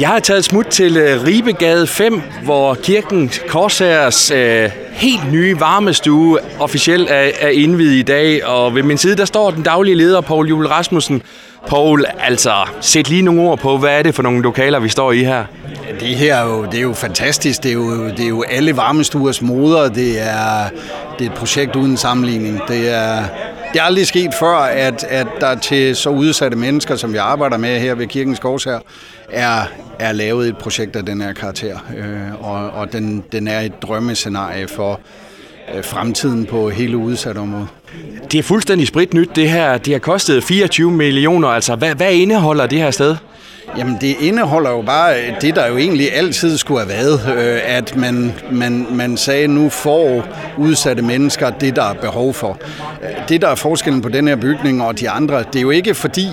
[0.00, 6.38] Jeg har taget smut til øh, Ribegade 5, hvor kirken Korsærs øh, helt nye varmestue
[6.60, 8.44] officielt er, er indvidet i dag.
[8.46, 11.22] Og ved min side, der står den daglige leder, Poul Jule Rasmussen.
[11.68, 15.12] Poul, altså, sæt lige nogle ord på, hvad er det for nogle lokaler, vi står
[15.12, 15.44] i her?
[16.00, 17.62] Det her er jo, det er jo fantastisk.
[17.62, 19.88] Det er jo, det er jo alle varmestuers moder.
[19.88, 20.68] Det er,
[21.18, 22.60] det er et projekt uden sammenligning.
[22.68, 23.24] Det er,
[23.72, 27.56] det er aldrig sket før, at, at der til så udsatte mennesker, som vi arbejder
[27.56, 28.78] med her ved Kirkens her,
[29.30, 29.62] er,
[29.98, 31.78] er lavet et projekt af den her karakter.
[31.96, 35.00] Øh, og og den, den er et drømmescenarie for
[35.74, 36.96] øh, fremtiden på hele
[37.40, 37.66] område.
[38.32, 39.78] Det er fuldstændig spritnyt det her.
[39.78, 41.48] Det har kostet 24 millioner.
[41.48, 43.16] Altså, hvad, hvad indeholder det her sted?
[43.78, 47.96] Jamen det indeholder jo bare det, der jo egentlig altid skulle have været, øh, at
[47.96, 50.24] man, man, man sagde, nu får
[50.58, 52.58] udsatte mennesker det, der er behov for.
[53.02, 55.70] Øh, det, der er forskellen på den her bygning og de andre, det er jo
[55.70, 56.26] ikke fordi,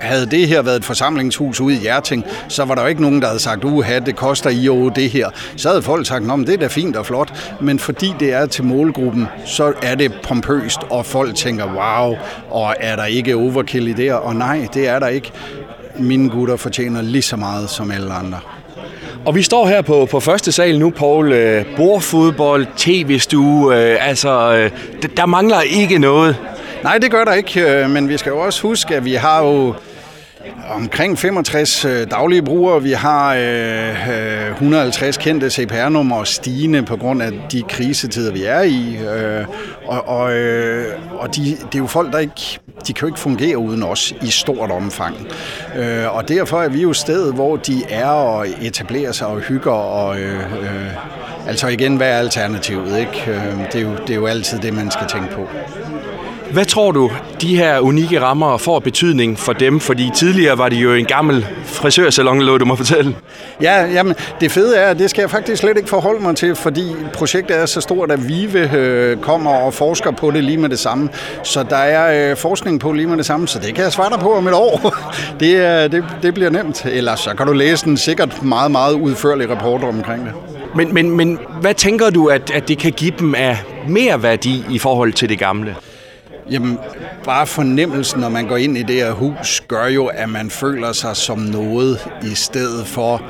[0.00, 3.20] havde det her været et forsamlingshus ude i Hjerting, så var der jo ikke nogen,
[3.20, 5.28] der havde sagt, uha, det koster I jo det her.
[5.56, 8.64] Så havde folk sagt, det er da fint og flot, men fordi det er til
[8.64, 12.16] målgruppen, så er det pompøst, og folk tænker, wow,
[12.50, 15.32] og er der ikke overkill i det Og nej, det er der ikke
[15.98, 18.38] mine gutter fortjener lige så meget som alle andre.
[19.26, 21.32] Og vi står her på, på første sal nu, Paul.
[21.32, 24.70] Øh, bordfodbold, tv-stue, øh, altså, øh,
[25.16, 26.36] der mangler ikke noget.
[26.82, 29.44] Nej, det gør der ikke, øh, men vi skal jo også huske, at vi har
[29.44, 29.74] jo
[30.70, 32.82] omkring 65 øh, daglige brugere.
[32.82, 38.62] Vi har øh, øh, 150 kendte CPR-numre stigende på grund af de krisetider, vi er
[38.62, 38.98] i.
[39.86, 40.22] Og og,
[41.18, 44.14] og de, det er jo folk, der ikke de kan jo ikke fungere uden os
[44.22, 45.16] i stort omfang.
[45.76, 49.72] Øh, og derfor er vi jo stedet, hvor de er og etablerer sig og hygger.
[49.72, 52.98] Og, øh, øh, altså igen, hvad er alternativet?
[52.98, 53.30] Ikke?
[53.30, 55.48] Øh, det, er jo, det er jo altid det, man skal tænke på.
[56.52, 57.10] Hvad tror du,
[57.40, 59.80] de her unikke rammer får betydning for dem?
[59.80, 63.16] Fordi tidligere var det jo en gammel frisørsalon, lå du mig fortælle.
[63.62, 66.54] Ja, jamen, det fede er, at det skal jeg faktisk slet ikke forholde mig til,
[66.54, 70.68] fordi projektet er så stort, at Vive øh, kommer og forsker på det lige med
[70.68, 71.08] det samme.
[71.42, 74.10] Så der er øh, forskning på lige med det samme, så det kan jeg svare
[74.10, 74.96] dig på om et år.
[75.40, 76.86] det, øh, det, det bliver nemt.
[76.86, 80.57] Ellers så kan du læse en sikkert meget, meget udførlig rapport omkring det.
[80.76, 83.56] Men, men, men hvad tænker du, at, at det kan give dem af
[83.88, 85.76] mere værdi i forhold til det gamle?
[86.50, 86.78] Jamen,
[87.24, 90.92] bare fornemmelsen, når man går ind i det her hus, gør jo, at man føler
[90.92, 93.22] sig som noget, i stedet for,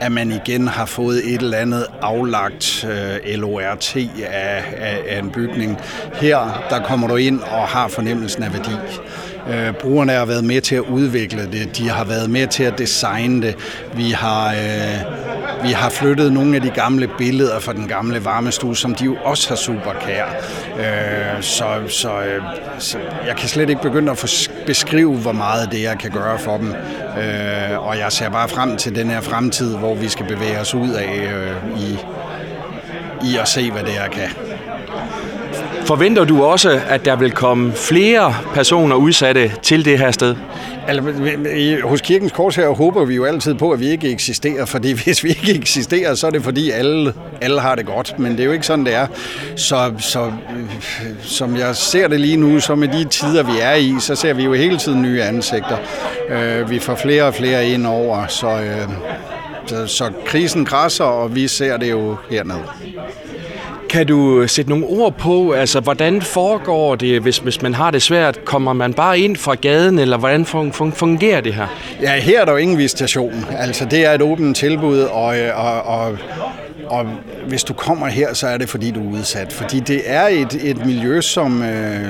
[0.00, 5.30] at man igen har fået et eller andet aflagt øh, LORT af, af, af en
[5.30, 5.78] bygning.
[6.14, 8.76] Her, der kommer du ind og har fornemmelsen af værdi.
[9.50, 12.78] Øh, brugerne har været med til at udvikle det, de har været med til at
[12.78, 13.56] designe det.
[13.96, 15.31] Vi har, øh,
[15.62, 19.16] vi har flyttet nogle af de gamle billeder fra den gamle varmestue, som de jo
[19.24, 20.24] også har super kær.
[20.78, 22.42] Øh, så, så, øh,
[22.78, 26.56] så jeg kan slet ikke begynde at beskrive, hvor meget det jeg kan gøre for
[26.56, 26.74] dem.
[27.22, 30.74] Øh, og jeg ser bare frem til den her fremtid, hvor vi skal bevæge os
[30.74, 31.98] ud af øh, i,
[33.32, 34.28] i at se, hvad det er kan.
[35.86, 40.36] Forventer du også, at der vil komme flere personer udsatte til det her sted?
[40.86, 41.12] Altså,
[41.84, 45.24] hos Kirkens Kors her håber vi jo altid på, at vi ikke eksisterer, fordi hvis
[45.24, 48.44] vi ikke eksisterer, så er det fordi alle, alle har det godt, men det er
[48.44, 49.06] jo ikke sådan, det er.
[49.56, 50.32] Så, så
[51.22, 54.32] som jeg ser det lige nu, så med de tider, vi er i, så ser
[54.32, 55.76] vi jo hele tiden nye ansigter.
[56.28, 58.88] Øh, vi får flere og flere ind over, så, øh,
[59.66, 62.62] så, så krisen græsser, og vi ser det jo hernede.
[63.92, 68.02] Kan du sætte nogle ord på, altså hvordan foregår det, hvis, hvis man har det
[68.02, 68.44] svært?
[68.44, 70.44] Kommer man bare ind fra gaden, eller hvordan
[70.92, 71.66] fungerer det her?
[72.02, 73.46] Ja, her er der jo ingen visitation.
[73.58, 76.18] Altså det er et åbent tilbud, og, og, og,
[76.86, 77.06] og
[77.48, 79.52] hvis du kommer her, så er det fordi, du er udsat.
[79.52, 81.62] Fordi det er et, et miljø, som...
[81.62, 82.06] Øh,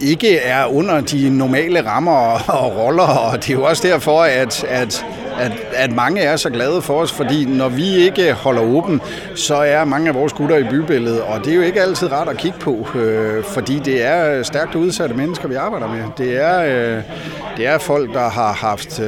[0.00, 4.22] ikke er under de normale rammer og, og roller, og det er jo også derfor,
[4.22, 5.06] at, at
[5.40, 9.00] at, at mange er så glade for os, fordi når vi ikke holder åben,
[9.34, 12.28] så er mange af vores gutter i bybilledet, og det er jo ikke altid rart
[12.28, 16.04] at kigge på, øh, fordi det er stærkt udsatte mennesker, vi arbejder med.
[16.18, 17.02] Det er, øh,
[17.56, 19.06] det er folk, der har haft øh,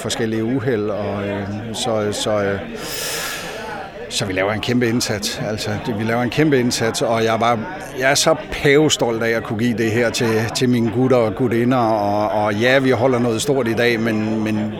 [0.00, 1.42] forskellige uheld, og øh,
[1.72, 2.60] så, så øh,
[4.10, 5.40] så vi laver en kæmpe indsats.
[5.48, 7.58] Altså, vi laver en kæmpe indsats, og jeg er, bare,
[7.98, 11.34] jeg er så pavestolt af at kunne give det her til, til mine gutter og
[11.34, 11.76] gutinder.
[11.76, 14.72] Og, og ja, vi holder noget stort i dag, men, men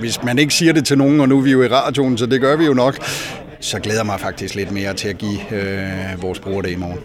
[0.00, 2.26] hvis man ikke siger det til nogen, og nu er vi jo i radioen, så
[2.26, 2.98] det gør vi jo nok,
[3.60, 6.98] så glæder mig faktisk lidt mere til at give øh, vores brugere det i morgen.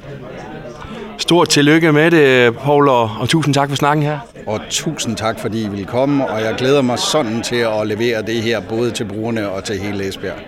[1.18, 4.20] Stort tillykke med det, Paul, og, og tusind tak for snakken her.
[4.48, 8.22] Og tusind tak, fordi I ville komme, og jeg glæder mig sådan til at levere
[8.22, 10.40] det her, både til brugerne og til hele Esbjerg.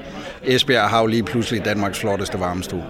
[0.43, 2.83] Esbjerg har jo lige pludselig Danmarks flotteste varmestue.